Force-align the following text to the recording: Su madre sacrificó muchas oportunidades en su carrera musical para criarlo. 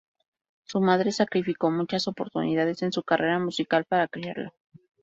Su 0.63 0.81
madre 0.81 1.11
sacrificó 1.11 1.69
muchas 1.69 2.07
oportunidades 2.07 2.81
en 2.81 2.91
su 2.91 3.03
carrera 3.03 3.37
musical 3.37 3.85
para 3.85 4.07
criarlo. 4.07 4.51